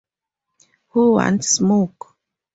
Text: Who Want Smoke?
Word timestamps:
Who 0.93 1.11
Want 1.13 1.45
Smoke? 1.45 2.15